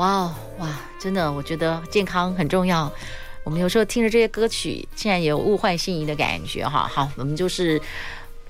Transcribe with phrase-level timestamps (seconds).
[0.00, 2.90] 哇哦哇，真的，我觉得健康很重要。
[3.44, 6.88] 我们有时候听着这些歌曲，竟然有物换星移的感觉哈。
[6.90, 7.78] 好，我们就是。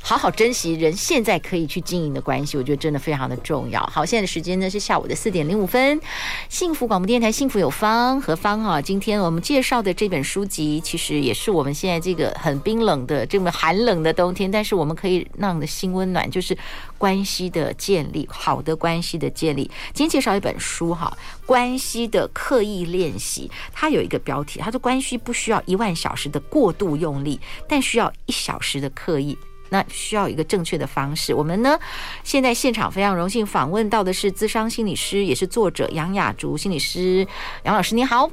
[0.03, 3.81] 好好珍惜人现在可以去经营的关系，我觉得真的非常的重要。
[3.93, 6.01] 好，现在的时间呢是下午的四点零五分，
[6.49, 16.57] 幸福广播电台幸福有方何方啊，今天我们介绍的这本书籍，其实也是我们现在这个很冰冷的这么寒冷的冬天，但是我们可以让的心温暖，就是
[16.99, 19.71] 关系的建立，好的关系的建立。
[19.93, 29.39] 今天介绍一本书哈，关系的刻意练习，它有一个标题，它说关系不需要一万小时的过度用力，但需要一小时的刻意。
[29.71, 31.35] 那需要一个正确的方式。
[31.35, 31.79] 我们呢，
[32.23, 37.27] 现在现场非常荣幸访问到的是资商心理师，也是作者杨雅竹心理师。
[37.65, 38.31] 杨老师你好。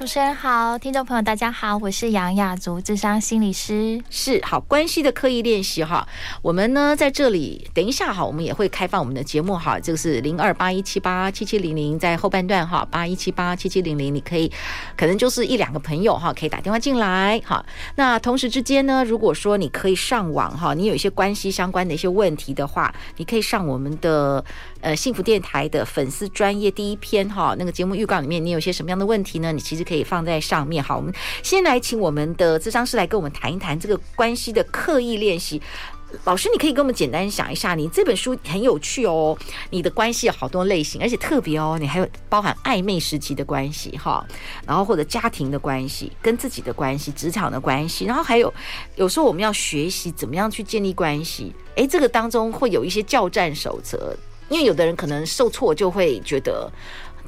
[0.00, 4.02] 主持人好，听众朋友大家好，我是杨雅竹，智商心理师。
[4.08, 6.08] 是好关系的刻意练习哈，
[6.40, 14.50] 我们呢在这里等一下哈，我们也会开放我们的节目哈，这个是零二八一七八七七零零，在后半段哈，八一七八七七零零，你可以
[14.96, 17.62] 可能就是一两个朋友哈，可以打电话进来哈。
[17.96, 24.42] 那同时之间呢，如果说你可以上网哈，你有一些关系相关的一些问题的话，你可以上我们的
[24.80, 29.52] 呃幸福电台的粉丝专业第一篇哈，那个节目预告里面，你有些什么样的问题呢？
[29.52, 29.80] 你其实。
[29.90, 30.84] 可以放在上面。
[30.84, 35.60] 好，我们先来请我们的咨商师来跟我们谈一谈这个关系的刻意练习。
[36.22, 39.36] 老师，你可以跟我们简单讲一下，你这本书很有趣哦。
[39.70, 44.24] 你的关系有好多类型，而且特别哦，你还有包含暧昧时期的关系哈，
[44.64, 48.52] 然后或者家庭的关系、跟自己的关系、职场的关系，然后还有
[48.94, 51.52] 有时候我们要学习怎么样去建立关系。
[51.74, 54.16] 诶，这个当中会有一些教战守则，
[54.50, 56.70] 因为有的人可能受挫就会觉得。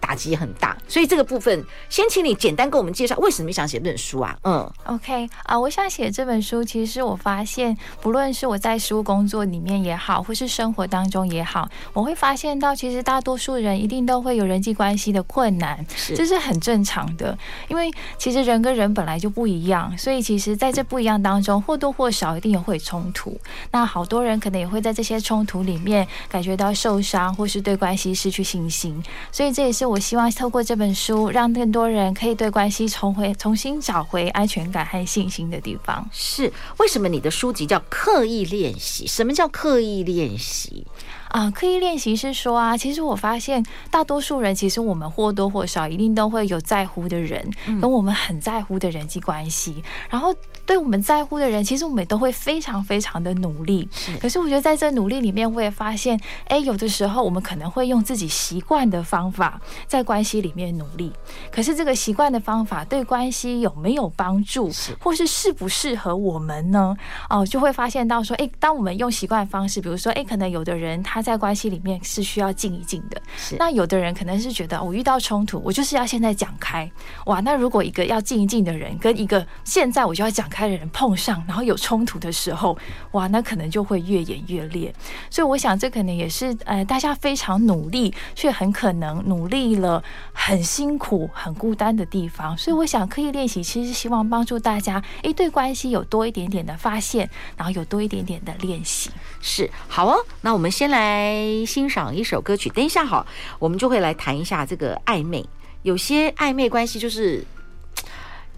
[0.03, 4.37] 打击很大，所以这个部分先请你简单跟我们介绍为什么你想写这本书啊？
[4.43, 17.39] 嗯，OK 啊，我想写这本书，其实我发现，不论是我在实务工作里面也好，或是生活当中也好，我会发现到，其实大多数人一定都会有人际关系的困难，是这是很正常的，
[17.69, 17.89] 因为
[18.19, 23.39] 其实人跟人本来就不一样，所以其实在这不一样当中，或多或少一定也会冲突。
[23.71, 29.92] 那好多人可能也会在这些冲突里面感觉到受伤，或是对关系失去信心，所以这也是。
[29.92, 36.09] 我希望透过这本书，让更多人可以对关系重回、重新找回安全感和信心的地方。
[36.13, 39.07] 是为什么你的书籍叫刻意练习？
[39.07, 40.87] 什么叫刻意练习？
[41.29, 47.51] 啊，刻意练习是说啊，其实我发现大多数人，其实我们或多或少一定都会有在乎的人，
[47.81, 49.83] 跟我们很在乎的人际关系。
[50.11, 50.35] 然后
[50.67, 53.89] 对我们在乎的人，其实我们都会非常非常的努力。
[54.21, 61.11] 可是我觉得在这努力里面，我也发现，哎，有的时候我们可能会用自己习惯的方法在关系里面努力。
[61.51, 66.95] 可是这个习惯的方法对关系有没有帮助，或是适不适合我们呢？
[67.31, 71.23] 哦，就会发现到说，哎，当我们用习惯方式，比如说，哎，可能有的人他。
[71.23, 73.55] 在关系里面是需要静一静的，是。
[73.57, 76.91] 那有的人可能是觉得我遇到冲突，我就是要现在讲开。
[77.27, 82.79] 哇，那如果一个要静一静的人跟一个现在我就要讲开的人碰上，然后有冲突的时候，
[83.11, 84.95] 哇，那可能就会越演越烈。
[85.29, 90.03] 所以我想，这可能也是呃大家非常努力，却很可能努力了
[90.33, 92.57] 很辛苦、很孤单的地方。
[92.57, 99.11] 所以我想，刻意练习其实希望帮助大家，诶，对关系有多一点点的发现，然后有多一点点的练习。
[99.41, 101.03] 是，好哦，那我们先来。
[101.03, 103.27] 来欣赏一首歌曲，等一下好，
[103.59, 105.45] 我们就会来谈一下这个暧昧。
[105.83, 107.45] 有些暧昧关系就是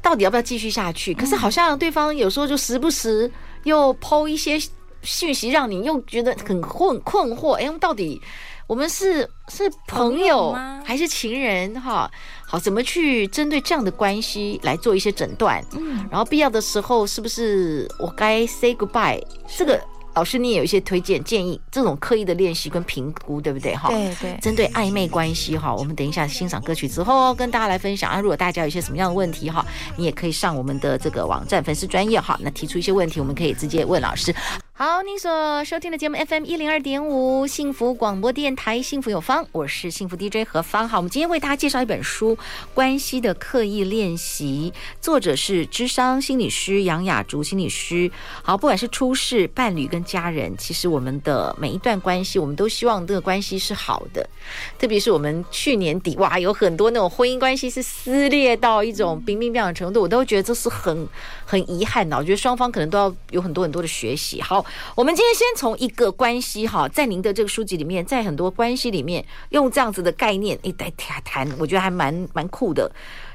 [0.04, 1.14] 到底要不要继续下去？
[1.14, 3.28] 可是好像对方有时候就时不时
[3.62, 4.60] 又抛一些
[5.02, 7.54] 讯息，让你又觉得很困困惑。
[7.54, 8.20] 哎，到底
[8.66, 10.52] 我们是是朋友
[10.84, 11.80] 还是情人？
[11.80, 12.10] 哈，
[12.46, 15.64] 好，怎么去针对这样的关系来做一些诊断？
[15.72, 19.22] 嗯，然后必要的时候，是不是我该 say goodbye？
[19.56, 19.80] 这个。
[20.14, 23.74] 老师，你也有一些推荐建议，这种刻意的练习跟评估，对不对？
[23.74, 24.38] 哈，对对。
[24.40, 28.20] 针对暧昧关系，哈，我们等一下欣赏歌曲之后，跟大家来分享啊。
[28.20, 29.66] 如果大家有一些什么样的问题，哈，
[29.96, 34.34] 你也可以上我们的这个网站粉丝专业，哈，那提出一些问题，我们可以直接问老师。
[34.76, 40.88] 好，您所收听的节目 FM 一零二点五幸福广播电台，幸福有方，我是幸福 DJ 何芳。
[40.88, 42.34] 好，我们今天为大家介绍一本书
[42.74, 48.10] 《关系的刻意练习》，作者是智商心理师杨雅竹心理师。
[48.42, 54.28] 好，不管是出世伴侣跟家人，其实我们的每一段关系，我们都希望这个关系是好的。
[54.76, 61.08] 特别是我们去年底哇，有很多那种婚姻关系是撕裂到一种冰冰冰的程度，我都觉得这是很
[61.44, 62.16] 很遗憾的。
[62.16, 64.42] 我觉得双方可能都要有很多很多的学习。
[64.42, 64.63] 好。
[64.94, 70.92] 我们今天先从一个关系哈，在您的这个书籍里面，在很多关系里面用这样子的概念诶来
[71.24, 72.90] 谈，我觉得还蛮蛮酷的。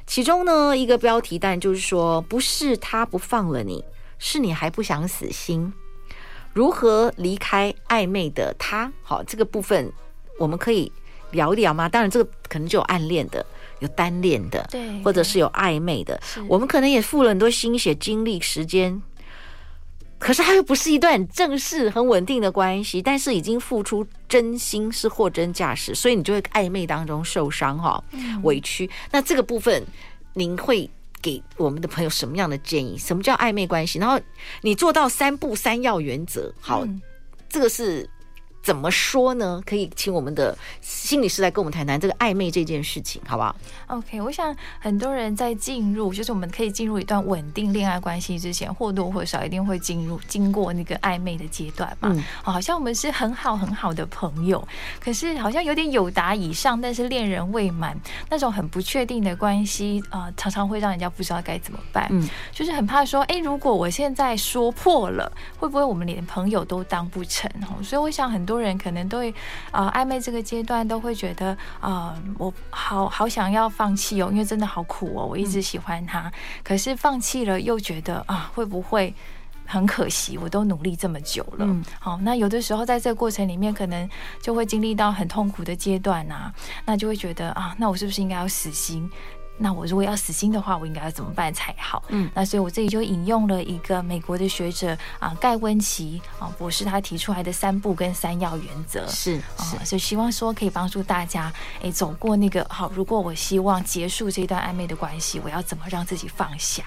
[0.05, 3.83] 其中呢，一个标题当然就是说，不是他不放了你，
[4.17, 5.71] 是你还不想死心。
[6.53, 8.91] 如何离开暧昧的他？
[9.03, 9.91] 好，这个部分
[10.39, 10.91] 我们可以
[11.31, 11.87] 聊一聊吗？
[11.87, 13.45] 当然，这个可能就有暗恋的，
[13.79, 16.19] 有单恋的，对，或者是有暧昧的。
[16.47, 18.99] 我们可能也付了很多心血、精力、时间。
[20.19, 28.03] 可是他又不是一段很正式、很稳定的关系，但是已经付出真心，是货真价实，所以你就会暧昧当中受伤哈，
[28.43, 28.89] 委屈。
[29.11, 29.83] 那这个部分，
[30.33, 30.89] 您会
[31.21, 32.97] 给我们的朋友什么样的建议？
[32.97, 33.97] 什么叫暧昧关系？
[33.97, 34.19] 然后
[34.61, 36.85] 你做到三不三要原则，好，
[37.47, 38.09] 这个是。
[38.61, 39.61] 怎么说呢？
[39.65, 43.55] 可以请我们的心理师来跟我们谈谈这个暧昧这件事情，好不好
[43.87, 52.09] ？OK，我想很多人在进入，就是我们可以进入一段稳定恋爱关系之前，或多或少一定会进入经过那个暧昧的阶段嘛。
[52.11, 54.65] 嗯，好像我们是很好很好的朋友，
[54.99, 62.07] 可是好像有点有达以上，但是恋人未满那种很不确定的关系啊，呃，常常会让人家不知道该怎么办。
[62.11, 67.49] 嗯，就是很怕说，哎，如果我现在说破了，会不会我们连朋友都当不成？
[67.81, 68.58] 所以我想很多。
[68.59, 69.31] 人可能对
[69.71, 76.31] 啊、呃、暧昧这个阶段都会觉得啊、呃，我好好想要放弃哦，因为真的好苦哦，我一直喜欢他，嗯、
[76.63, 79.13] 可是放弃了又觉得啊，会不会
[79.65, 80.37] 很可惜？
[80.37, 84.09] 我都努力这么久了，嗯、好，那有的时候在这个过程里面，可能
[84.41, 86.53] 就会经历到很痛苦的阶段啊，
[86.85, 89.09] 那就会觉得啊，那我是不是应该要死心？
[89.61, 92.01] 那我如果要死心的话，我应该要怎么办才好？
[92.07, 101.51] 嗯，那所以我这里就引用了一个美国的学者啊，盖温奇啊博士他提出来的三步跟三要原则，是啊，所以希望说可以帮助大家
[101.83, 102.89] 哎走过那个好。
[102.95, 106.83] 如果我希望结束这段暧昧的关系，我要怎么让自己放下？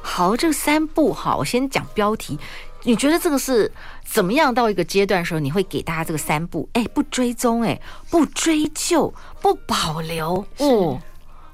[0.00, 2.38] 好，这三步哈，我先讲标题。
[2.84, 3.70] 你觉得这个是
[4.04, 4.54] 怎么样？
[4.54, 6.68] 到一个阶段的时候，你会给大家这个三步？
[6.74, 7.78] 哎，不追踪，哎，
[8.08, 11.00] 不追究，不保留，哦。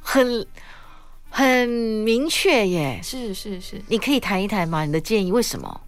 [0.06, 0.47] 很
[1.31, 4.85] 很明确耶，是是是，你可以谈一谈吗？
[4.85, 5.81] 你的建议为什么？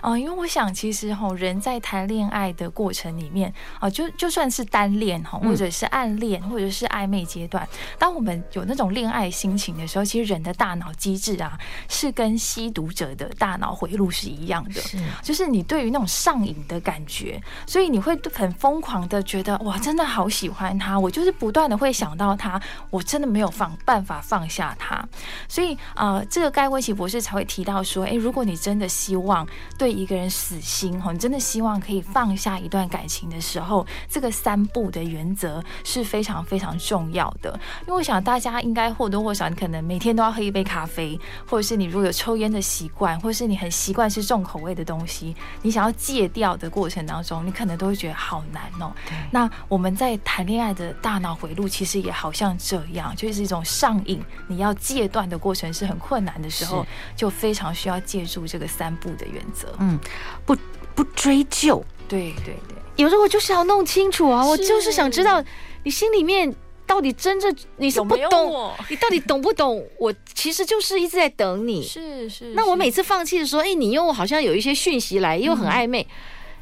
[0.00, 7.66] 啊，因为我想，其实哈，人在谈恋爱的过程里面啊，就就算是单恋哈，或者是暗恋，或者是暧昧阶段，
[7.98, 11.58] 当我们有那种恋爱心情的时候，其实人的大脑机制啊，
[11.88, 25.06] 是跟吸毒者的大脑回路是一样的，是，就是你对于那种上瘾的感觉，所以你会很疯狂的觉得哇，真的好喜欢他，我就是不断的会想到他，我真的没有放办法放下他，
[25.48, 29.46] 所以啊，这个盖温奇博士才会提到说，哎，如果你真的希望。
[29.82, 37.50] 对一个人死心哈，你真的希望可以放下一段感情的时候，这个三不的原则是非常非常重要的。
[37.80, 41.18] 因为我想大家应该或多或少，你可能每天都要喝一杯咖啡，
[41.48, 48.92] 或者是你如果有抽烟的习惯，或者是你很习惯吃重口味的东西，你想要戒掉的过程当中，你可能都会觉得好难哦。
[49.08, 56.86] 对那我们在谈恋爱的大脑回路其实也好像这样，就是一种上瘾，你要戒断的过程是很困难的时候，
[57.16, 59.71] 就非常需要借助这个三不的原则。
[59.78, 59.98] 嗯，
[60.44, 60.56] 不
[60.94, 65.42] 不追究，对对对，有时候我就是要弄清楚啊，我就是想知道
[65.84, 66.54] 你心里面
[66.86, 69.82] 到底真正你是不懂，你到底懂不懂？
[69.98, 72.46] 我其实就是一直在等你，是是。
[72.46, 76.06] 是那我每次放弃的时候，哎，你又好像有一些讯息来，又很暧昧，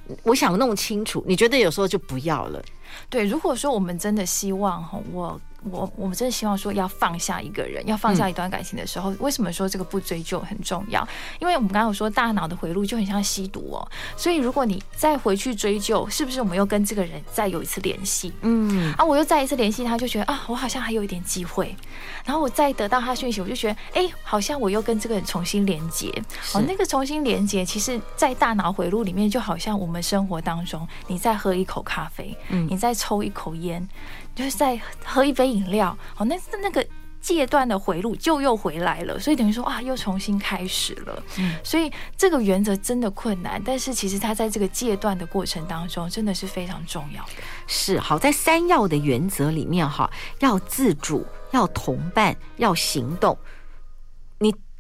[0.09, 1.25] 嗯、我想弄清楚。
[1.27, 2.63] 你觉得有时候就不要了？
[3.09, 5.41] 对，如果说我们真的希望哈，我。
[5.71, 11.07] 我我们真的希望说要放下一个人，要放下一段感情的时候，嗯、为什么说这个不追究很重要？
[11.39, 18.33] 因为我们刚刚有说大脑的回路就很像吸毒哦，所以如果你再回去追究，是不是我们又跟这个人再有一次联系？
[18.41, 21.77] 嗯，啊，我又再一次联系他，就觉得啊，我好像还有一点机会。
[22.25, 26.11] 然后我再得到他讯息，我就觉得哎，好像我又跟这个人重新连接。
[26.41, 33.87] 是哦，那个重新连接，其实在大脑回路里面，就好像我们生活当中，你再喝一口咖啡，嗯，你再抽一口烟。
[34.33, 36.87] 就是再喝一杯饮料，好，那那个
[37.21, 41.23] 戒断的回路就又回来了，所以等于说啊，又重新开始了。
[41.37, 47.43] 嗯，所以这个原则真的困难，但是其实它在这个戒断的过程当中，真的是非常重要的。
[47.67, 53.37] 是好，在三要的原则里面哈，要自主，要同伴，要行动。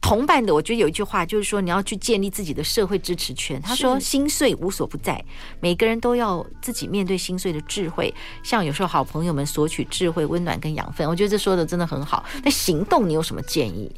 [0.03, 3.61] 你同伴的，我觉得有一句话就是说，你要去建立自己的社会支持圈。
[3.63, 5.25] 他说：“心碎无所不在，
[5.61, 8.13] 每个人都要自己面对心碎的智慧。
[8.43, 12.25] 像有时候好朋友们索取智慧、温暖跟养分，我觉得这说的真的很好。
[12.43, 13.91] 那行动，你有什么建议？”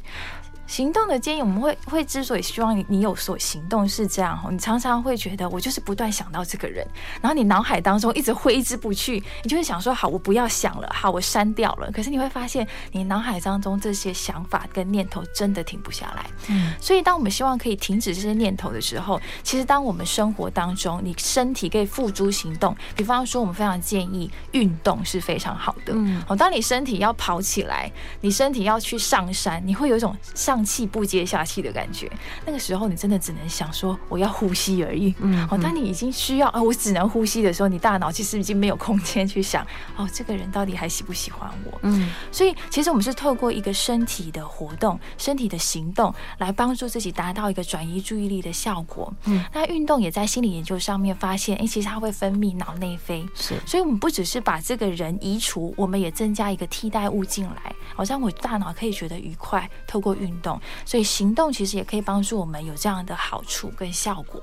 [0.65, 6.87] 行动的建议，我们会会之所以希望你你有所行动是这样，你常常会觉得我就是不断想到这个人，
[7.21, 11.91] 然后你脑海当中一直挥之不去，你就会想说好，我不要想了，好，我删掉了。
[11.91, 16.25] 可是你会发现，你脑海当中这些想法跟念头真的停不下来。
[16.47, 25.93] 嗯，所以当我们希望可以停止这些念头的时候，其实当我们生活当中你身体可以付诸行动，比方说我们非常建议运动是非常好的。
[25.93, 27.91] 嗯，哦，当你身体要跑起来，
[28.21, 30.52] 你身体要去上山，你会有一种上。
[30.61, 32.11] 气不接下气的感觉，
[32.45, 35.15] 那个时候你真的只能想说我要呼吸而已。
[35.19, 41.79] 嗯，哦，当你已经需要啊，我只能呼吸的时候，你大脑其实已经没有空间去想哦，这个人到底还喜不喜欢我？
[41.83, 49.13] 嗯，所以其实我们是透过一个身体的活动、身体的行动来帮助自己达到一个转移注意力的效果。
[49.25, 53.25] 嗯，那运动也在心理研究上面发现，哎，其实它会分泌脑内啡。
[53.35, 60.61] 是，所以我们不只是把这个人移除，我们也增加一个替代物进来，好像我大脑可以觉得愉快，透过运动。
[60.85, 64.39] 所以行动其实也可以帮助我们有这样的好处跟效果。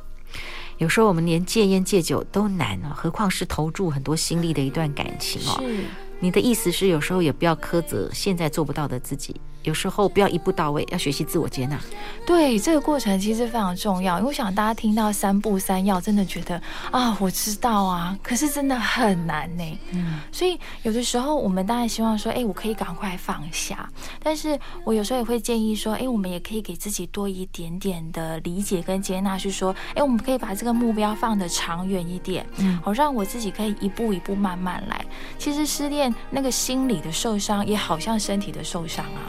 [0.79, 5.61] 有时候我们连戒烟戒酒都难啊，何况是投注很多心力的一段感情哦。
[5.61, 5.85] 是。
[6.19, 9.41] 你的意思是，有时候也不要苛责现在做不到的自己。
[9.63, 11.79] 有时候不要一步到位，要学习自我接纳。
[12.27, 14.19] 对，这个过程其实非常重要。
[14.19, 19.79] 因为我想大家听到三步三要，真的觉得啊，我知道啊，可是真的很难呢。
[19.93, 23.89] 嗯，所以有的时候我们当然希望说，哎，我可以赶快放下。
[24.23, 35.05] 但是我有时候也会建议说，哎，我们也可以给自己多一点点的理解跟接纳，是说，哎，我们可以把这个目标放得长远一点，嗯，好让我自己可以一步一步慢慢来。
[35.39, 39.29] 其实失恋那个心理的受伤，也好像身体的受伤啊。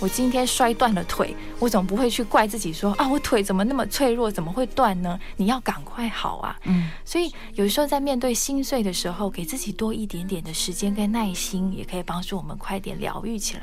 [0.00, 5.18] 我今天摔断了腿，我总不会去怪自己说啊，我腿怎么那么脆弱，怎么会断呢？
[5.36, 6.58] 你要赶快好啊！
[6.64, 13.62] 嗯，所以有时候在面对心碎的时候，给自己多一点点的时间跟耐心，也可以帮助我们快点疗愈起来。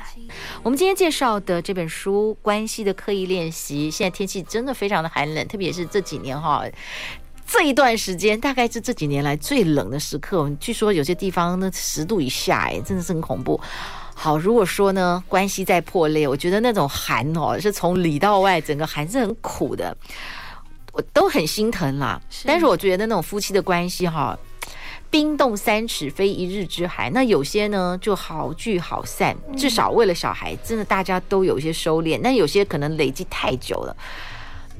[0.62, 6.64] 我们今天介绍的这本书《关系的刻意练习》，现在天气真的非常的寒冷，特别是这几年哈，
[7.46, 10.50] 这一段时间大概是这几年来最冷的时刻。
[10.58, 13.60] 据说有些地方那十度以下，哎，真的是很恐怖。
[14.22, 19.96] 好，如果说呢，关系在破裂，我觉得那种寒哦，是从里到外，整个寒是很苦的，
[20.92, 22.22] 我都很心疼啦。
[22.30, 22.46] 是。
[22.46, 24.38] 但是我觉得那种夫妻的关系哈，
[25.10, 27.12] 冰冻三尺非一日之寒。
[27.12, 32.20] 那有些呢就好聚好散，至少为了小孩，真的大家都有一些收敛。
[32.22, 33.96] 那有些可能累积太久了。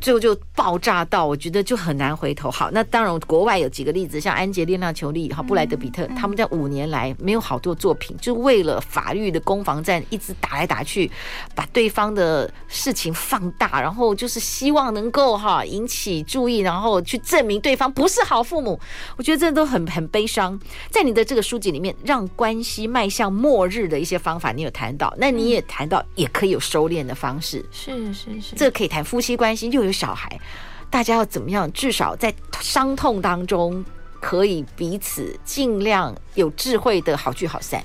[0.03, 2.51] 最后就爆炸到，我觉得就很难回头。
[2.51, 11.09] 好，那当然国外有几个例子，像安杰丽娜裘丽、哈布莱德比特，他们在五年来没有好多作品，就为了法律的攻防战一直打来打去，
[11.55, 18.81] 把对方的事情放大，然后就是希望能够哈引起注意，然后去证明对方不是好父母。
[19.17, 20.59] 我觉得这都很很悲伤。
[20.91, 27.65] 在你的这个书籍里面，让关系迈向末日的一些方法，你有谈到，那你也谈到也可以有收敛的方式。
[27.71, 29.92] 是是是，这可以谈夫妻关系，又有。
[29.93, 30.41] 小孩，
[30.89, 31.71] 大家要怎么样？
[31.73, 33.85] 至少在伤痛当中，
[34.21, 37.83] 可以彼此尽量有智慧的好聚好散。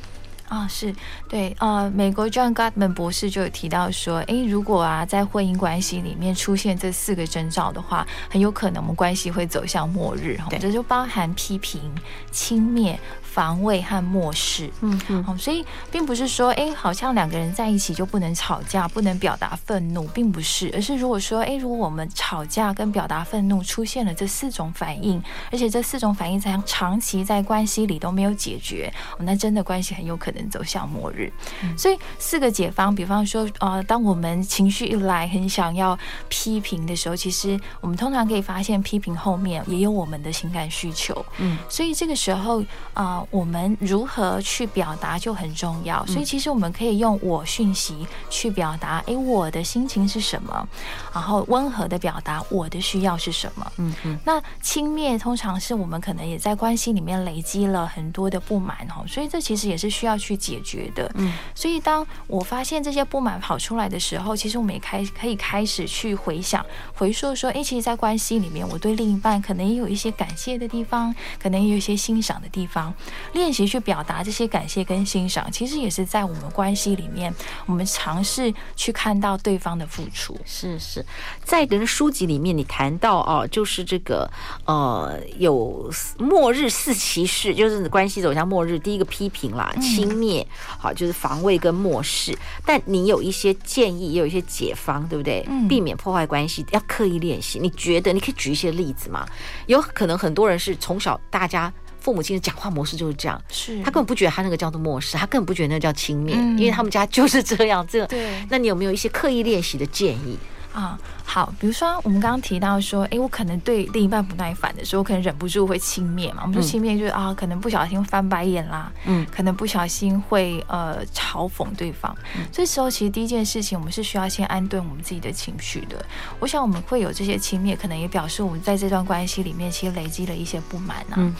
[0.47, 0.95] 啊、哦，是
[1.27, 10.39] 对，呃，美国 John Gottman 博士就有提到说，诶，如果啊，在婚姻关系里面出现这四个征兆的话，很有可能我们关系会走向末日。
[10.49, 11.93] 对，这就包含批评、
[12.31, 12.95] 轻蔑。
[13.37, 31.31] 防卫和漠视，嗯嗯，好，所以并不是说，哎，好像两个人在一起就不能吵架，不能表达愤怒，并不是，而是如果说，哎，如果我们吵架跟表达愤怒出现了这四种反应，而且这四种反应在长期在关系里都没有解决，那真的关系很有可能走向末日。
[31.61, 35.95] 嗯、所以四个解方，比方说，呃，当我们情绪一来很想要
[36.27, 41.23] 批评的时候，其实我们通常可以发现，批评后面也有我们的情感需求。
[41.37, 42.61] 嗯，所以这个时候，
[42.95, 43.26] 啊、呃。
[43.29, 50.67] 我们如何去表达就很重要，所以其实我们可以用我讯息去表达，诶，我的心情是什么，
[51.13, 53.71] 然后温和的表达我的需要是什么。
[53.77, 54.17] 嗯嗯。
[54.23, 61.11] 那轻蔑通常是我们可能也在关系里面累积了很多的不满哦，所以这其实也是需要去解决的。
[61.15, 61.33] 嗯。
[61.53, 72.93] 所以当我发现这些不满跑出来的时候，其实我们也开可以开始去回想、回溯说，诶，其实，在关系里面，我对另一半可能也有一些感谢的地方，可能也有一些欣赏的地方。
[73.33, 77.33] 练习去表达这些感谢跟欣赏，其实也是在我们关系里面，
[77.65, 80.37] 我们尝试去看到对方的付出。
[80.45, 81.05] 是是，
[81.43, 84.29] 在这个书籍里面，你谈到哦，就是这个
[84.65, 88.77] 呃，有末日四骑士，就是关系走向末日。
[88.79, 90.45] 第一个批评啦，轻蔑，
[90.77, 92.37] 好，就是防卫跟漠视。
[92.65, 95.43] 但你有一些建议，也有一些解方，对不对？
[95.49, 97.59] 嗯，避免破坏关系，要刻意练习。
[97.59, 99.27] 你觉得你可以举一些例子吗？
[99.65, 101.71] 有可能很多人是从小大家
[102.07, 107.85] 父母亲的讲话模式就是这样，是他根本不觉得他那个叫做漠视，他根本不觉得那个叫轻蔑，嗯，因为他们家就是这样。
[107.85, 110.39] 这对，那你有没有一些刻意练习的建议？
[110.77, 116.43] 啊，好，比如说我们刚刚提到说，哎，我可能对另一半不耐烦的时候，我可能忍不住会轻蔑嘛。
[116.43, 122.15] 我们说轻蔑就是啊，可能不小心翻白眼啦，嗯，可能不小心会呃嘲讽对方。
[122.35, 126.05] 嗯，这时候其实第一件事情，我们是需要先安顿我们自己的情绪的。
[126.39, 131.33] 我想我们会有这些轻蔑，可能也表示我们在这段关系里面其实累积了一些不满啊。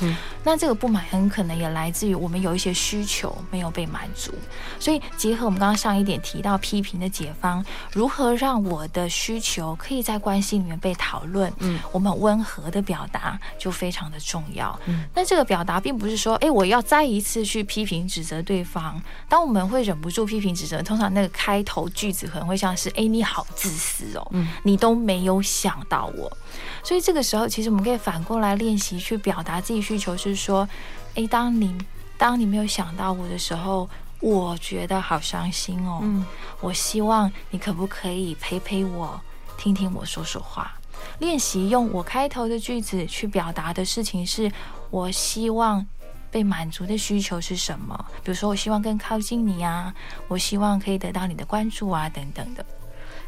[0.43, 4.33] 那这个不满很可能也来自于我们有一些需求没有被满足。
[4.79, 14.79] 所以结合我们刚刚上一点提到批评的解方，如何让我的需求可以在关系里面被讨论，嗯，我们温和的表达就非常的重要。
[14.85, 19.01] 嗯，那这个表达并不是说，哎，我要再一次去批评指责对方。
[19.27, 26.31] 当我们会忍不住批评指责，通常那个开头句子可能会像是，哎，你好自私哦，嗯，你都没有想到我。
[26.81, 30.67] 所以这个时候，其实我们可以反过来练习去表达自己需求，是说，
[31.15, 31.77] 哎，当你
[32.17, 33.89] 当你没有想到我的时候。
[34.19, 36.25] 我觉得好伤心哦，嗯，
[36.59, 39.19] 我希望你可不可以陪陪我，
[39.57, 40.73] 听听我说说话，
[41.19, 44.51] 练习用我开头的句子去表达的事情是，
[44.89, 45.85] 我希望
[46.31, 48.05] 被满足的需求是什么？
[48.23, 49.93] 比如说，我希望更靠近你啊，
[50.27, 52.65] 我希望可以得到你的关注啊，等等的。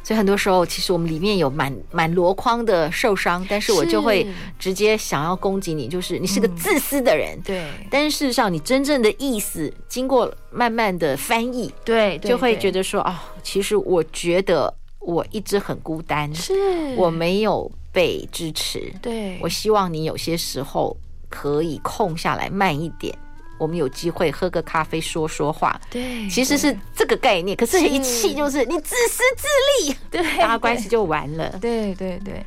[0.02, 4.26] 所以很多时候，其实我们里面有满满箩筐的受伤，但是我就会
[4.58, 7.38] 直接想要攻击你，就是你是个自私的人。
[7.38, 16.54] 嗯、对，但是事实上，你真正的意思，经过慢慢的翻译，对，就会觉得说，哦，其实我觉得我一直很孤单，是
[16.98, 18.92] 我没有被支持。
[19.02, 20.98] 对，我希望你有些时候
[21.30, 23.16] 可以空下来，慢一点。
[23.60, 25.80] 我们有机会喝个咖啡，说说话。
[25.92, 27.56] 对，其实是这个概念。
[27.56, 29.48] 可是一气就是你自私自
[29.86, 31.50] 利，对，大家关系就完了。
[31.62, 32.44] 对对对，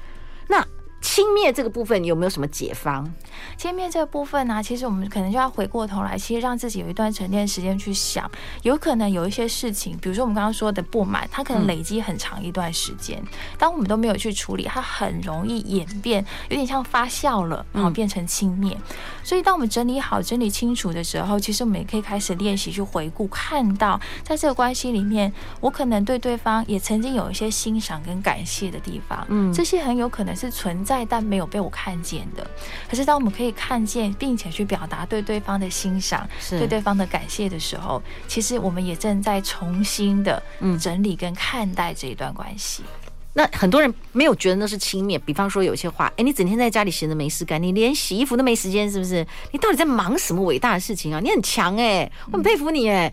[0.48, 0.66] 那。
[1.02, 3.12] 轻蔑这个部分，你有没有什么解方？
[3.58, 8.30] 轻蔑这个部分呢、啊，其实我们可能就要回过头来，其实让自己有一段沉淀时间去想，
[8.62, 13.28] 有可能有一些事情，比如说我们刚刚说的不满，它可能累积很长一段时间，嗯、
[13.58, 18.72] 当我们都没有去处理，它很容易演变，有点像发酵了，然后变成轻蔑。
[18.74, 18.80] 嗯、
[19.24, 30.91] 所以当我们整理好、整理清楚的时候，其实我们也可以开始练习去回顾，看到在这个关系里面，我可能对对方也曾经有一些欣赏跟感谢的地方，嗯，这些很有可能是存在。
[30.92, 32.46] 在但没有被我看见的，
[32.90, 40.42] 可是当我们可以看见，并且去表达对对方的欣赏，对对方的感谢的时候，其实我们也正在重新的
[40.78, 42.82] 整理跟看待这一段关系。
[42.82, 43.12] 嗯。
[43.34, 49.26] 那很多人没有觉得那是轻蔑，比方说有些话，哎，你整天在家里闲着没事干，你连洗衣服都没时间，是不是？
[49.52, 51.18] 你到底在忙什么伟大的事情啊？
[51.20, 53.10] 你很强哎，我很佩服你哎。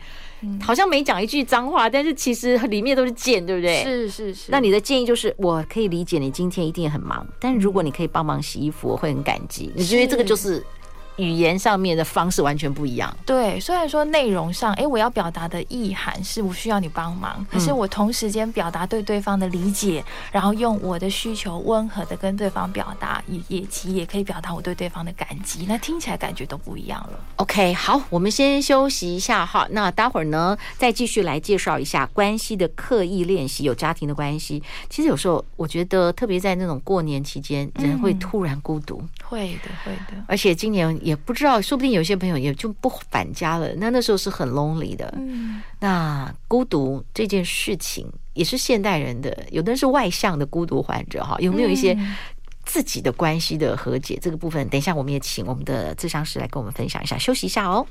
[0.62, 3.84] 好像没讲一句脏话，但是其实里面都是贱，对不对？
[3.84, 4.52] 是是是。
[4.52, 9.72] 那你的建议就是，我可以理解你今天一定很忙，但是如果你可以帮忙洗衣服，我会很感激。
[9.76, 10.66] 你觉得这个就是？
[11.20, 13.14] 语言上面的方式完全不一样。
[13.26, 27.20] 对，虽然说内容上，哎，我要表达的意涵是我需要你帮忙，可是我同时间表达对对方的理解，然后用我的需求温和的跟对方表达，也也其也可以表达我对对方的感激，那听起来感觉都不一样了。
[27.36, 40.98] OK，好，我们先休息一下哈，那待会儿呢再继续来介绍一下关系的刻意练习，有家庭的关系，其实有时候我觉得特别在那种过年期间，人会突然孤独，嗯、会的，会的，而且今年。
[41.10, 43.74] 也不知道，说不定有些朋友也就不返家了。
[43.78, 45.12] 那那时候是很 lonely 的。
[45.18, 51.36] 嗯，那孤独这件事情也是现代人的，有的人是外向的孤独患者哈。
[51.40, 51.98] 有没有一些
[52.64, 54.70] 自己的关系的和解这个部分？
[54.70, 57.18] 等一下我们也请我们的智商师来跟我们分享一下。
[57.18, 57.86] 休息一下哦。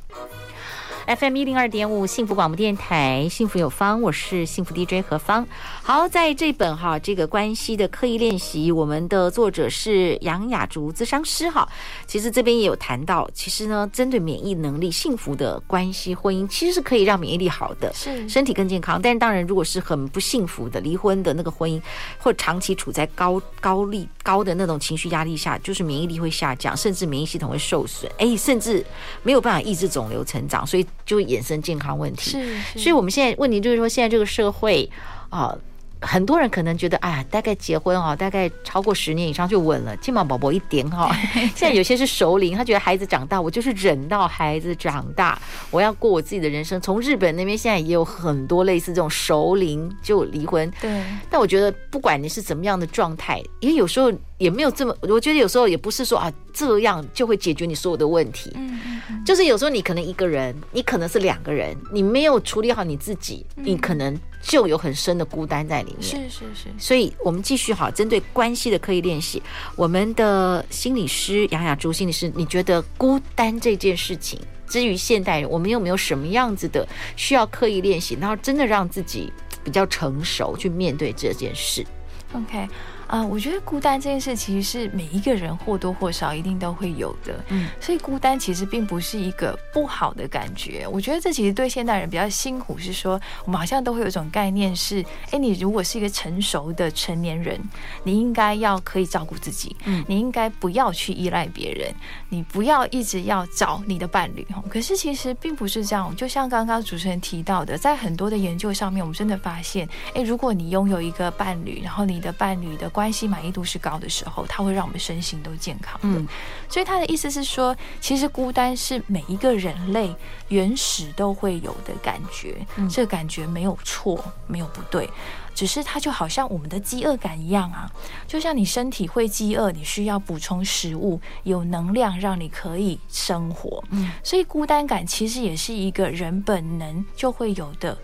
[1.08, 5.48] FM 一零二点五幸福广播电台，幸福有方，我是幸福 DJ 何方。
[5.82, 11.66] 好，在这本哈这个关系的刻意练习，我们的作者是杨雅竹咨商师哈。
[12.06, 19.00] 其实这边也有谈到，其实呢，针对免疫能力，幸福的关系婚姻其实是可以让免疫力好的，是身体更健康。
[19.00, 21.80] 但是当然，如果是很不幸福的离婚的那个婚姻，
[22.18, 28.84] 或长期处在高高力高的那种情绪压力下，就是免疫力会下降，甚至免疫系统会受损，哎，甚至
[29.22, 30.86] 没有办法抑制肿瘤成长，所以。
[31.08, 34.88] 就会衍生健康问题，是，是，所以我们现在问题就是说，现在这个社会
[35.30, 35.56] 啊，
[36.00, 41.14] 很多人可能觉得，哎呀，大概结婚哦，大概超过十年以上就稳了，金毛宝宝一点哈。
[41.54, 45.38] 现在有些是熟龄，他觉得孩子长大，我就是忍到孩子长大，
[45.70, 46.80] 我要过我自己的人生。
[46.80, 50.70] 从日本那边现在也有很多类似这种熟龄就离婚。
[50.80, 51.02] 对。
[51.28, 58.52] 但我觉得不管你是怎么样的状态，因为有时候也没有这么，我觉得有时候也不是说啊这样就会解决你所有的问题。
[58.54, 58.80] 嗯
[59.10, 59.24] 嗯。
[59.24, 64.16] 就是有时候你可能一个人，你可能是两个人，你没有处理好你自己，你可能。
[64.48, 69.42] 就有很深的孤单在里面，是是是，所以我们继续好，针对关系的刻意练习，
[69.76, 79.30] 我们的心理师杨雅珠心理师，你觉得孤单这件事情，至于现代人，我们有没有什么样子的需要刻意练习，然后真的让自己
[79.62, 81.84] 比较成熟去面对这件事
[82.32, 82.66] ？OK。
[83.08, 90.86] 啊、呃，我觉得孤单这件事其实是每一个人或多或少一定都会有的，嗯，所以孤单其实并不是一个不好的感觉。
[90.86, 97.58] 我觉得这其实对现代人比较辛苦，是说我们好像都会有一种概念是，哎，你如果是一个成熟的成年人，
[98.04, 101.92] 你应该要可以照顾自己，嗯，你应该不要去依赖别人，
[102.28, 104.46] 你不要一直要找你的伴侣。
[104.68, 116.18] 可是其实并不是这样，就像刚刚主持人提到的，在很多的研究上面，我们真的发现，哎，如果你拥有一个伴侣，然后你的伴侣的关系满意度是高的时候，它会让我们身心都健康的。
[116.18, 116.26] 嗯，
[116.68, 120.12] 所以他的意思是说，其实孤单是每一个人类
[120.48, 122.56] 原始都会有的感觉。
[122.74, 125.08] 嗯，这个感觉没有错，没有不对，
[125.54, 127.88] 只是它就好像我们的饥饿感一样啊，
[128.26, 133.80] 就像你身体会饥饿，你需要补充食物，有能量让你可以生活。
[133.90, 137.96] 嗯，所以孤单感其实也是一个人本能就会有的。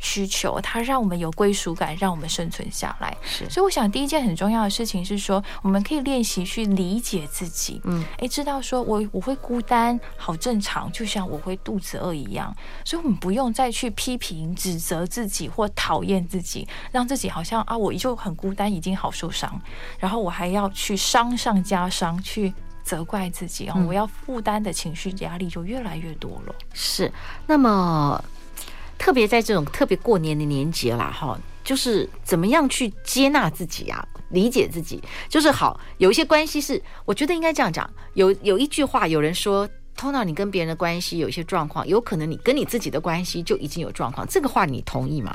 [0.00, 3.16] 需求，它让我们有归属感，让我们生存下来。
[3.22, 7.80] 是，所以我想第一件很重要的事情是说，我们可以练习去理解自己。
[7.84, 12.54] 嗯，诶，知道说我我会孤单，好正常，就像我会肚子饿一样。
[12.84, 19.60] 所以，我们不用再去批评、指责自己或讨厌自己，让自己好像啊，我就很孤单，已经好受伤，
[19.98, 26.54] 然后我还要去伤上加伤，去责怪自己啊，我要负担的情绪压力就越来越多了。
[26.72, 27.12] 是，
[27.46, 28.24] 那么。
[29.00, 35.80] 特别在这种特别过年的年节啦，哈，就是怎么样去接纳自己啊，理解自己，就是好。
[35.96, 37.90] 有一些关系是，我觉得应该这样讲。
[38.12, 44.26] 有有一句话，有人说，通常你跟别人的关系有一些状况，有可能你跟你自己的关系就已经有状况。
[44.28, 45.34] 这个话你同意吗？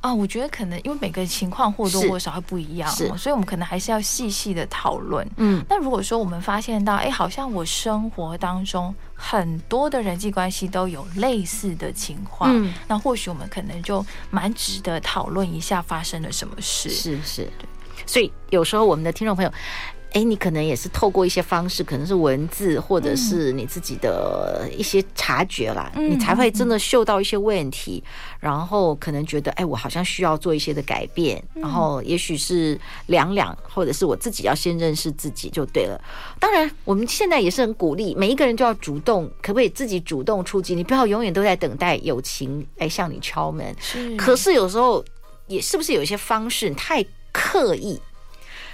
[0.00, 5.26] 啊，我觉得可能因为每个情况或多或少会不一样，是，所以我们可能还是要细细的讨论。
[5.36, 16.88] 嗯，那如果说我们发现到，哎，好像我生活当中很多的人际关系都有类似的情况，嗯，那或许我们可能就蛮值得讨论一下发生了什么事。
[16.88, 17.68] 是是，对。
[18.06, 19.52] 所以有时候我们的听众朋友。
[20.12, 36.00] 哎，你可能也是透过一些方式，可能是文字，或者是你自己的一些察觉啦，嗯、你才会真的嗅到一些问题，嗯、然后可能觉得，哎，我好像需要做一些的改变，嗯、然后也许是两两，或者是我自己要先认识自己就对了。
[36.38, 40.74] 当然，我们现在也是很鼓励每一个人就要主动，可不可以自己主动出击？
[40.74, 43.74] 你不要永远都在等待友情来向你敲门。
[43.78, 45.04] 是，可是有时候
[45.46, 48.00] 也是不是有一些方式太刻意？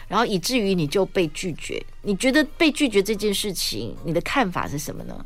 [0.08, 5.24] 然后以至于你就被拒绝，你觉得被拒绝这件事情，你的看法是什么呢？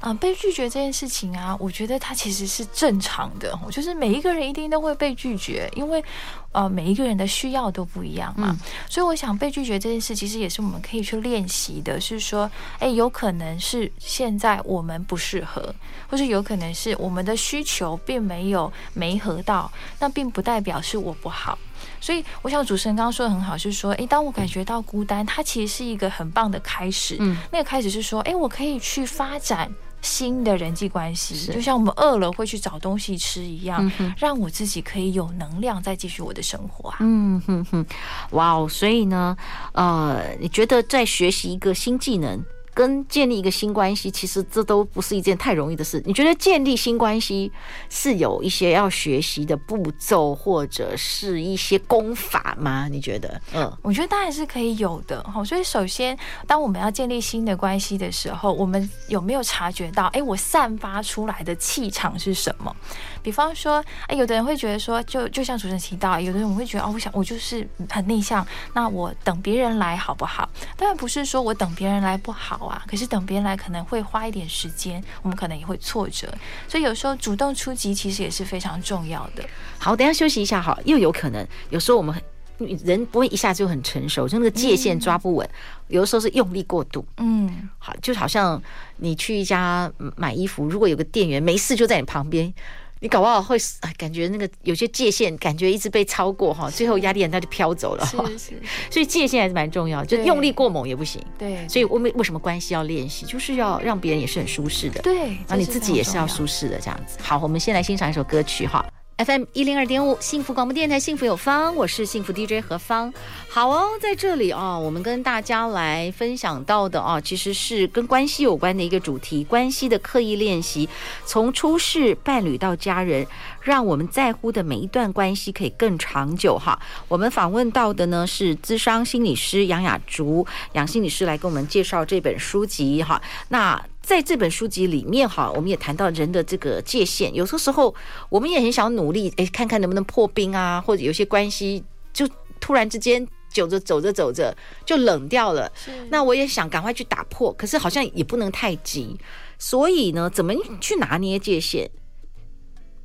[0.00, 6.04] 啊，被拒绝这件事情啊，我觉得它其实是正常的，就是每一个人一定都会被拒绝，因为
[6.52, 8.48] 呃每一个人的需要都不一样嘛。
[8.50, 8.58] 嗯、
[8.90, 15.74] 所以我想被拒绝这件事，其实也是我们可以去练习的，是说，哎，有可能是现在我们不适合，
[16.08, 21.58] 或是有可能是我们的需求并没有没合到，那并不代表是我不好。
[22.00, 27.16] 所以，我想主持人刚刚说的很好，是说，诶，当我感觉到孤单，它其实是一个很棒的开始。
[27.20, 36.98] 嗯，那个开始是说，诶，我可以去发展新的人际关系，就像我们饿了会去找东西吃一样，让我自己可以有能量再继续我的生活啊。
[37.00, 37.86] 嗯哼哼，
[38.30, 38.68] 哇哦！
[38.68, 39.36] 所以呢，
[39.72, 42.40] 呃，你觉得在学习一个新技能，
[42.76, 46.02] 跟建立一个新关系，其实这都不是一件太容易的事。
[46.04, 47.50] 你觉得建立新关系
[47.88, 52.86] 是有一些要学习的步骤，或者是一些功法吗？
[52.86, 53.40] 你觉得？
[53.54, 55.24] 嗯，我觉得当然是可以有的。
[55.24, 56.14] 好，所以首先，
[56.46, 60.08] 当我们要建立新的关系的时候，我们有没有察觉到？
[60.08, 62.76] 哎，我散发出来的气场是什么？
[63.22, 70.46] 比方说，哎，有的人会觉得说，就就像主持人提到，有的人我会觉得，哦，我想我就是很内向，那我等别人来好不好？
[70.76, 72.65] 当然不是说我等别人来不好。
[72.86, 76.32] 可是等别人来可能会花一点时间，我们可能也会挫折，
[76.66, 79.44] 所以有时候主动出击其实也是非常重要的。
[79.78, 82.14] 好，等一下休息一下哈，又有可能有时候我们
[82.58, 85.52] 人不会一下就很成熟，就那个界限抓不稳，嗯、
[85.88, 87.06] 有的时候是用力过度。
[87.18, 88.60] 嗯，好，就好像
[88.96, 92.52] 你去一家买衣服，如果有个店员没事就在你旁边。
[93.00, 93.56] 你搞不好会
[93.98, 98.06] 感觉那个有些界限，感觉一直被超过哈，最后压力很大就飘走了。
[98.06, 101.22] 是 是，是，所以界限还是蛮重要，就用力过猛也不行。
[101.38, 105.02] 对，所以我们为什么关系要练习，就是要让别人也是很舒适的。
[105.02, 107.18] 对，然后你自己也是要舒适的这样子。
[107.20, 108.84] 好，我们先来欣赏一首歌曲哈。
[109.18, 113.10] FM 一零二点五，幸福广播电台，幸福有方，我是幸福 DJ 何芳。
[113.48, 120.86] 好哦，在这里啊，我们跟大家来分享到的啊，其实是跟关系有关的一个主题，关系的刻意练习，
[121.24, 123.26] 从初识伴侣到家人，
[123.62, 126.78] 让我们在乎的每一段关系可以更长久哈。
[127.08, 133.22] 我们访问到的呢是资商心理师杨雅竹，杨心理师来给我们介绍这本书籍哈。
[133.48, 137.92] 那在这本书籍里面哈，我们也谈到人的这个界限，有些时候
[138.28, 142.24] 我们也很想努力，哎，看看能不能破冰啊，或者有些关系就
[142.60, 145.72] 突然之间走着走着走着就冷掉了。
[146.08, 149.18] 那我也想赶快去打破，可是好像也不能太急，
[149.58, 151.90] 所以呢，怎么去拿捏界限？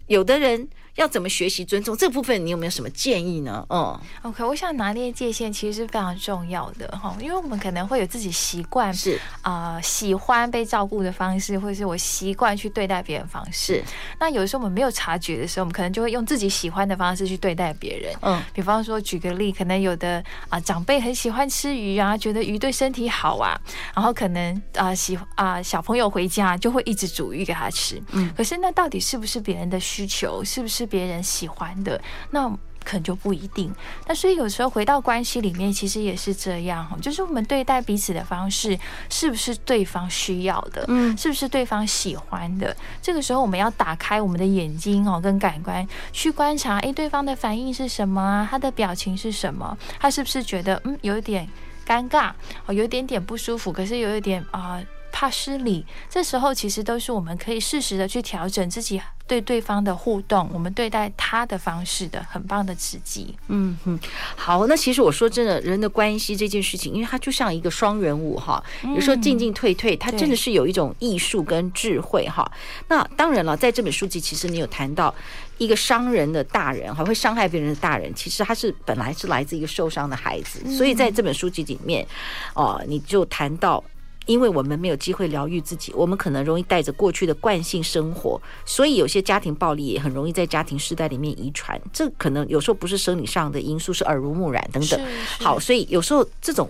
[0.05, 0.69] 有的人。
[0.95, 2.45] 要怎么学习尊重这部分？
[2.45, 3.65] 你有没有什么建议呢？
[3.69, 13.83] 嗯，OK，我想拿捏界限其实是非常重要的哈，因为我们可能会有自己习惯是啊、呃，喜欢被照顾的方式，或者是我习惯去对待别人方式。
[14.19, 18.13] 那有的时候我们没有察觉的时候，我们可能就会用自己喜欢的方式去对待别人。
[18.21, 20.17] 嗯，比方说举个例，可能有的
[20.49, 23.57] 啊、呃、长辈很喜欢吃鱼啊，觉得鱼对身体好啊，
[23.95, 28.01] 然后可能啊、呃、喜啊、呃、小朋友回家就会一直煮鱼给他吃。
[28.11, 30.43] 嗯，可是那到底是不是别人的需求？
[30.43, 30.80] 是不是？
[30.81, 32.49] 是别人喜欢的，那
[32.83, 33.71] 可能就不一定。
[34.07, 40.83] 那所以有时候回到关系里面，其实也是这样，就是我们对待彼此的方式，是不是对方需要的？
[40.87, 42.75] 嗯，是不是对方喜欢的？
[42.99, 48.47] 这个时候我们要打开我们的眼睛哦，跟感官去观察，诶，对方的反应是什么啊？
[48.49, 49.77] 他的表情是什么？
[49.99, 51.47] 他是不是觉得嗯有一点
[51.85, 52.31] 尴尬，
[52.65, 54.77] 哦，有一点点不舒服，可是有一点啊。
[54.77, 58.99] 呃怕失礼，这时候其实都是我们可以适时的去调整自己
[59.31, 63.33] 对对方的互动，我们对待他的方式的很棒的刺激。
[63.47, 63.97] 嗯哼，
[64.35, 72.51] 好，那其实我说真的，人的关系这件事情，因为它就像一个双人舞哈，有时候进进退退，它真的是有一种艺术跟智慧哈。
[72.89, 75.15] 那当然了，在这本书籍，其实你有谈到
[75.57, 82.05] 一个伤人的大人还，会伤害别人的大人，其实他是本来是来自一个受伤的孩子，所以在这本书籍里面，
[82.53, 83.81] 哦，你就谈到。
[84.27, 91.79] 因为我们没有机会疗愈自己，我们可能容易带着过去的惯性生活，所以有些家庭暴力也很容易在家庭世代里面遗传。
[91.91, 95.01] 这可能有时候不是生理上的因素，是耳濡目染等等。
[95.39, 96.69] 好，所以有时候这种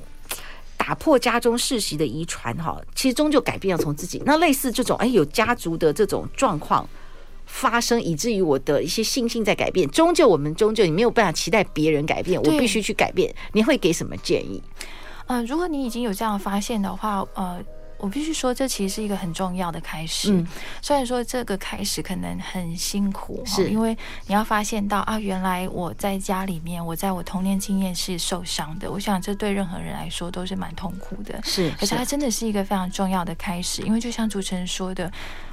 [0.77, 4.21] 打破家中世袭的遗传，哈，其实终究改变要从自己。
[4.25, 6.87] 那类似这种，哎，有家族的这种状况
[7.45, 9.87] 发生，以至于我的一些信心在改变。
[9.91, 13.33] 终究我们终究你没有办法期待别人改变，我必须去改变。
[13.51, 14.63] 你会给什么建议？
[15.31, 17.57] 嗯、呃，如果你已经有这样发现的话，呃，
[17.97, 20.33] 我必须说，这其实是一个很重要的开始。
[20.33, 20.45] 嗯、
[20.81, 28.91] 虽然说这个开始可能很辛苦，是因为你要发现到啊，原来我在家里面，我在我童年经验是受伤的。
[28.91, 31.39] 我想这对任何人来说都是蛮痛苦的。
[31.45, 35.09] 是，可是它真的是一个非常重要的开始，因为就像主持人说的，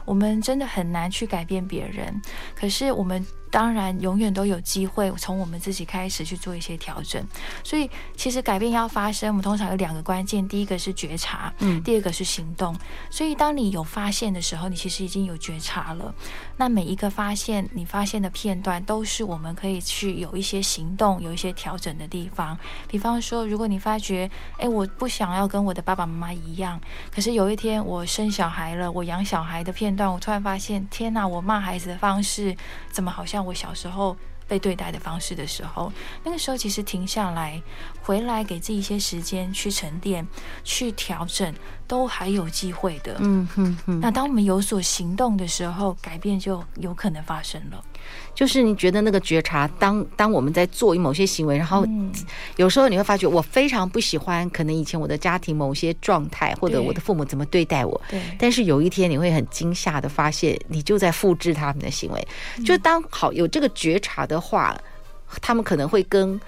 [0.08, 2.20] 我们真的很难去改变别人，
[2.54, 3.24] 可是我们。
[3.50, 7.26] 当然，永远都有机会从我们自己开始去做一些调整。
[7.64, 12.76] 所以，其实改变要发生，我们通常有两个关键：第一个是觉察，嗯，第二个是行动。
[13.10, 16.14] 所以，当你有发现的时候，你其实已经有觉察了。
[16.58, 22.54] 那每一个发现，你发现的片段，都是我们可以去有一些行动、有一些调整的地方。
[22.86, 26.78] 比方说，如果你发觉，哎，我不想要跟我的爸爸妈妈一样，
[27.10, 32.56] 可是有一天我生小孩了，我养小孩的片段，我突然发现，天哪，我骂孩子的方式
[32.90, 33.26] 怎么好……
[33.26, 35.92] 像我小时候被对待的方式的时候，
[36.24, 37.60] 那个时候其实停下来，
[38.08, 40.26] 回来给自己一些时间去沉淀、
[40.64, 41.54] 去调整，
[41.86, 43.16] 都还有机会的。
[43.18, 44.00] 嗯哼哼。
[44.00, 47.84] 那当我们有所行动的时候，改变就有可能发生了。
[48.34, 51.86] 就是你觉得那个觉察，当当我们在做某些行为，然后
[52.56, 58.00] 有时候你会发觉，我非常不喜欢，可能以前我的家庭某些状态，或者我的父母怎么对待我。
[58.08, 58.22] 对。
[58.38, 62.28] 但是有一天你会很惊吓的发现，你就在复制他们的行为。
[62.64, 64.74] 就当好有这个觉察的话，
[65.42, 66.40] 他们可能会跟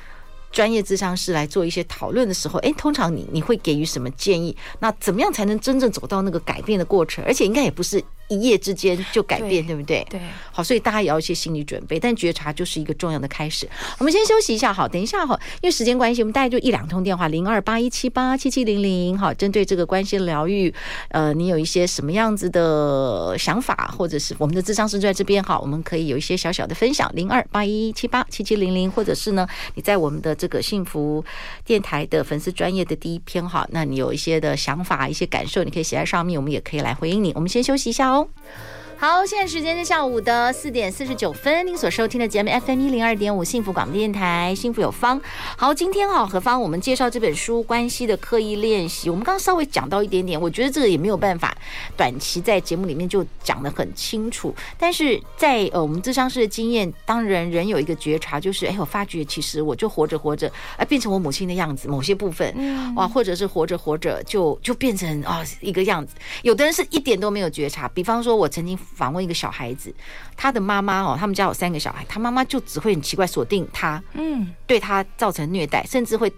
[0.51, 4.57] 专业智商师来做一些讨论的时候，哎，通常你你会给予什么建议？
[4.79, 7.25] 那怎么样才能真正走到那个改变的过程？
[7.25, 8.03] 而且应该也不是。
[8.31, 10.07] 一夜之间就改变，对，对不对？
[10.09, 10.21] 对，
[10.53, 11.99] 好，所以大家也要一些心理准备。
[11.99, 13.69] 但觉察就是一个重要的开始。
[13.99, 20.73] 我们先休息一下，好，等一下哈，因为时间关系，我们大概就一两通电话，零二八一七八七七零零，好，针对这个关系疗愈，
[21.09, 31.25] 呃，你有一些什么样子的想法，或者是我们的智商师就在这边哈，我们可以有一些小小的分享，零二八一七八七七零零，或者是呢，你在我们的这个幸福
[31.65, 37.33] 电台的粉丝专业的第一篇哈，那你有一些的想法、一些感受，你可以写在上面，我们也可以来回应你。
[37.35, 38.20] 我们先休息一下哦。
[38.21, 41.67] 음 好，现在时间是下午的四点四十九分。
[41.67, 45.19] 您所收听的节目 FM 一零二点五幸福广播电台，幸福有方。
[45.57, 49.09] 好，今天哈何方我们介绍这本书《关系的刻意练习》。
[49.11, 51.57] 我们刚刚稍微讲到一点点，我觉得这个也没有办法
[51.97, 54.55] 短期在节目里面就讲得很清楚。
[54.77, 66.17] 但是在呃我们咨商师的经验，当人人有一个觉察，就是哎，我发觉其实我就活着活着，哎，变成我母亲的样子，某些部分哇，或者是活着活着就就变成啊一个样子。
[66.43, 68.79] 有的人是一点都没有觉察，比方说我曾经。
[68.95, 69.95] 访问一个小孩子，
[70.37, 76.33] 他的妈妈哦，他们家有三个小孩，他妈妈就只会很奇怪锁定他，嗯，对他造成虐待，甚至会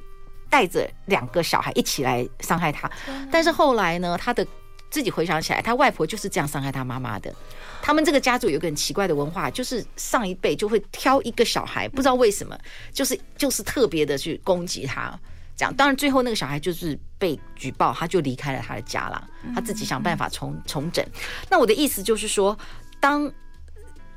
[0.48, 2.90] 带着两个小孩一起来伤害他。
[3.30, 4.46] 但是后来呢，他的
[4.90, 7.34] 自己回想起来，他外婆就是这样伤害他妈妈的。
[7.80, 12.56] 他们这个家族有个很奇怪的文化，就是上一辈就会挑一个小孩，不知道为什么，
[12.92, 15.18] 就是就是特别的去攻击他。
[15.62, 21.06] 这样，当然最后那个小孩就是被举报，他就离开了他的家了，他自己想办法重重整。
[21.48, 22.58] 那我的意思就是说，
[22.98, 23.32] 当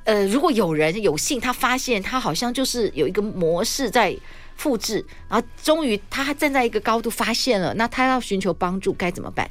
[0.05, 4.17] 呃如果有人有幸他发现他好像就是有一个模式在
[4.55, 9.47] 复制，然后终于他站在一个高度发现了，那他要寻求帮助该怎么办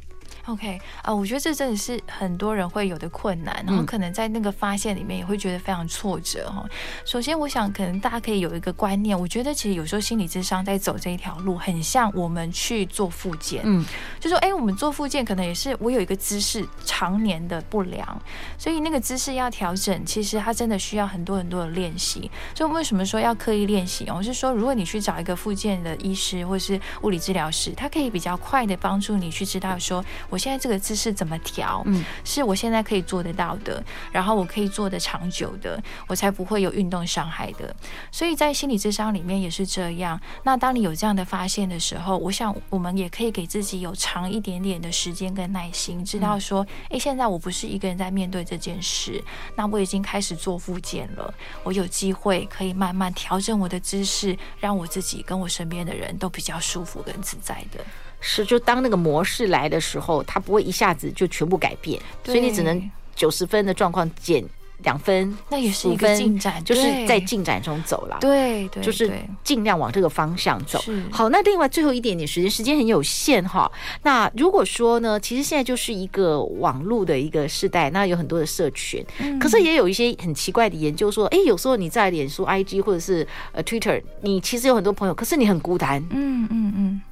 [0.46, 6.64] ？OK 啊、呃，我觉得这真的是很多人会有的困难，然后可能在那个发现里面也会觉得非常挫折哈。
[7.04, 13.84] 首先，我想可能大家可以有一个观念，我觉得其实有时候心理智商在走这一条路，很像我们去做复健，嗯，
[14.20, 18.22] 就说哎，我们做复健可能也是我有一个姿势常年的不良，
[18.58, 22.30] 所以那个姿势要调整，其实它真的需要很多很多的练习。
[22.54, 24.06] 所以为什么说要刻意练习？
[24.10, 30.04] 我是说，如果你去找一个复健的医师或是物理治疗师，他可以比较快的帮助你去知道说。
[30.34, 31.80] 我现在这个姿势怎么调？
[31.86, 37.72] 嗯，是我现在可以做得到的，然后我可以做得长久的，我才不会有运动伤害的。
[38.10, 40.20] 所以在心理智商里面也是这样。
[40.42, 49.22] 那当你有这样的发现的时候，我想我们也可以给自己有长一点点的时间跟耐心，知道说，哎，现在我不是一个人在面对这件事，
[49.54, 57.84] 那我已经开始做复健了，我有机会可以慢慢调整我的姿势，让我自己跟我身边的人都比较舒服跟自在的。
[58.26, 64.42] 是，就当那个模式来的时候，它不会一下子就全部改变，所以你只能九十分的状况减
[64.82, 68.16] 两分，那也是一个进展，就是在进展中走了。
[68.22, 70.82] 对对，就是尽量往这个方向走。
[71.10, 73.70] 好，那另外最后一点点时间，时间很有限哈。
[74.02, 79.04] 那如果说呢，其实现在就是一个网络的一个时代，那有很多的社群，
[79.38, 86.02] 可是也有一些很奇怪的研究说，哎，有时候你在脸书、IG 或者是呃 Twitter，你其实有很多朋友，可是你很孤单。
[86.10, 87.02] 嗯嗯嗯，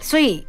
[0.00, 0.44] 所以。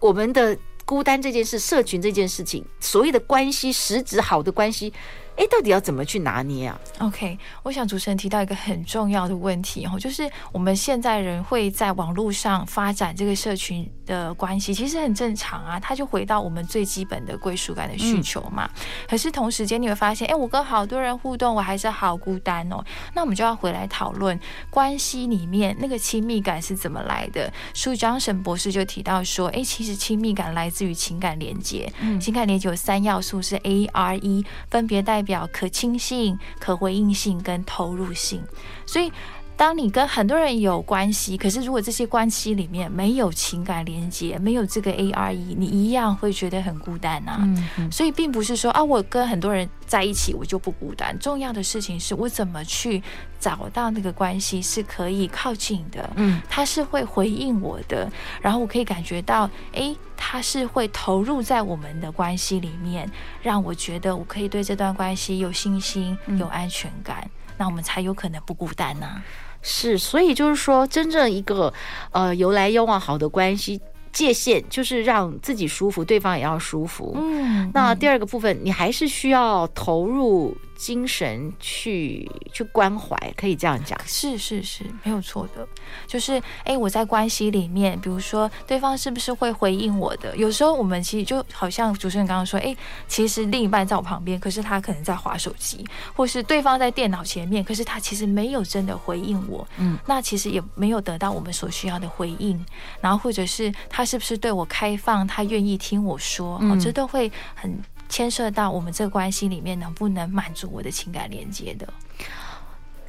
[0.00, 4.92] 我们的孤单这件事，社群这件事情，所谓的关系，实质好的关系。
[5.38, 15.78] 哎，到底要怎么去拿捏啊？OK，我想主持人提到一个很重要的问题哦，就是我们现在人会在网络上发展这个社群的关系，其实很正常啊。
[15.78, 18.68] 它就回到我们最基本的归属感的需求嘛。
[18.74, 22.84] 嗯、可是同时间你会发现，哎，我跟好多人互动，我还是好孤单哦。
[23.14, 24.38] 那我们就要回来讨论
[24.70, 27.48] 关系里面那个亲密感是怎么来的。
[27.74, 31.88] 书张沈博士就提到说，哎，其实亲密感来自于情感连接。
[32.00, 35.27] 嗯，情感连接有三要素是 A、R、E，分别代表。
[35.28, 38.42] 表可亲性、可回应性跟投入性，
[38.86, 39.12] 所以
[39.58, 47.38] 当你跟很多人有关系，可是如果这些关系里面没有情感连接，没有这个 A R E，你一样会觉得很孤单啊。
[47.40, 47.90] 嗯嗯。
[47.90, 51.18] 所以并不是说啊，我跟很多人在一起我就不孤单。
[51.18, 53.02] 重要的事情是我怎么去
[53.40, 58.08] 找到那个关系是可以靠近的，嗯，他是会回应我的，
[58.40, 59.94] 然后我可以感觉到，哎。
[60.20, 63.08] 他是会投入在我们的关系里面，
[63.40, 69.22] 让我觉得我可以对这段关系有信心、有安全感，嗯、那我们才有可能不孤单呢、啊。
[69.70, 71.70] 是，所以就是说，真正一个
[72.12, 73.78] 呃由来又往好的关系
[74.10, 77.14] 界限，就是让自己舒服，对方也要舒服。
[77.16, 80.56] 嗯，那第二个部分，你还是需要投入。
[80.78, 85.66] 精神去去关怀，可以这样讲，是是是，没有错的。
[86.06, 90.36] 就是哎、欸，我在关系里面，比如说对方是不是会回应我的？
[90.36, 92.76] 有时候我们其实就好像主持人刚刚说，哎、欸，
[93.08, 99.66] 其实另一半在我旁边，可是他可能在划手机，或是对方在电脑前面，可是他其实没有真的回应我。
[99.78, 102.64] 嗯，那其实也没有得到我们所需要的回应。
[103.00, 107.76] 然后或者是他是不是对我开放，他愿意听我说，哦、嗯，这都会很。
[108.08, 111.86] 牵涉到我们这个关系里面能不能满足我的情感连接的，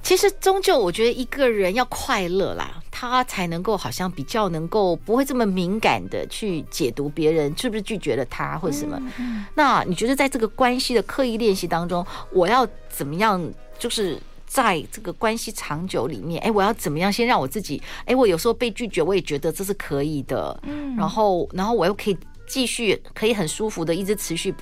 [0.01, 8.97] 其实终究我觉得一个人要快乐啦，他才能够好像比较能够不会这么敏感的去解读别人是不是拒绝了他或者什么。
[8.99, 9.45] 嗯嗯。
[9.55, 13.41] 那你觉得在这个关系的刻意练习当中，我要怎么样？
[13.77, 17.81] 就是在这个关系长久里面，哎，我要怎么样先让我自己？
[18.05, 20.59] 哎，我有时候被拒绝，我也觉得这是可以的。
[20.63, 20.95] 嗯。
[20.95, 24.53] 然后，然后我又可以继续可以很舒服的一直持续。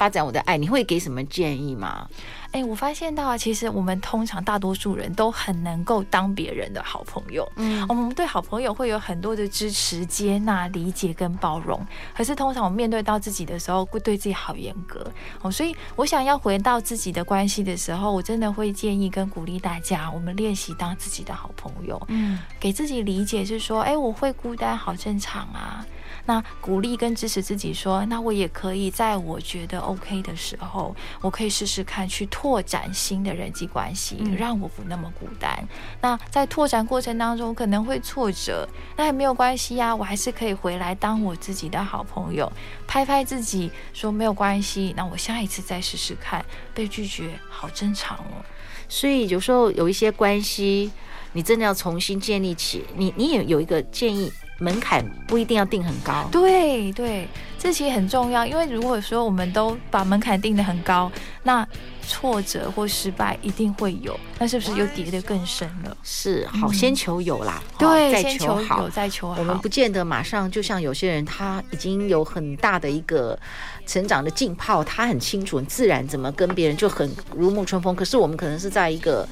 [0.00, 2.08] 发展我的爱，你会给什么建议吗？
[2.52, 7.46] 哎、欸，我发现到啊，其实我们通常大多数人都很能够当别人的好朋友。
[7.56, 11.86] 嗯，我们对好朋友会有很多的支持、接纳、理解跟包容。
[12.16, 15.06] 可是通常我们面对到自己的时候，会对自己好严格。
[15.42, 22.00] 哦，所以我想要回到自己的关系的时候，我真的会建议跟鼓励大家，我们练习当自己的好朋友。
[22.08, 25.84] 嗯，给自己理解是说，哎、欸，我会孤单，好正常啊。
[26.26, 35.68] 那鼓励跟支持自己说，那我也可以在我觉得 OK 的时候，我可以试试看去拓展新的人际关系，让我不那么孤单。
[36.00, 42.50] 那在拓展过程当中可能会挫折，那也没有关系呀，我还是可以回来当我自己的好朋友，
[42.86, 44.94] 拍拍自己说没有关系。
[44.96, 46.44] 那我下一次再试试看，
[46.74, 48.44] 被拒绝好正常哦。
[48.88, 50.90] 所以有时候有一些关系，
[51.32, 54.32] 你真的要重新建立起，你你也有一个建议。
[54.60, 57.26] 门槛不一定要定很高，对对，
[57.58, 58.44] 这其实很重要。
[58.44, 61.10] 因为如果说我们都把门槛定得很高，
[61.42, 61.66] 那
[62.06, 65.96] 挫折或失败一定会有，那是不是又跌得更深了？
[66.02, 69.36] 是，好，先求有啦，嗯、对，再求好，先求有，再求好。
[69.38, 73.38] 我们不见得马上，就像有些人，他已经有很大的一个
[73.86, 77.96] 成长的浸泡，他很清楚，自然怎么跟别人就很如沐春风。
[77.96, 79.26] 可是我们可能是在一个，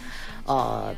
[0.46, 0.94] 呃。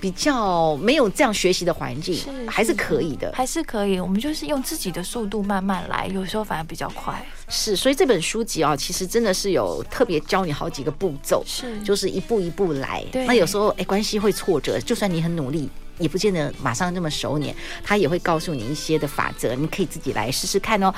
[0.00, 4.00] 比较没有这样学习的环境，是还是可以的，还是可以。
[4.00, 7.24] 我们就是用自己的速度慢慢来，有时候反而比较快。
[7.48, 13.04] 是，所以这本书籍啊，其实真的是有特别教你好几个步骤，是，就是一步一步来。
[13.12, 15.68] 对，那有时候哎，关系会挫折，就算你很努力，
[15.98, 17.52] 也不见得马上那么熟稔。
[17.82, 20.94] 他也会告诉你一些的法则，你可以自己来试试看哦。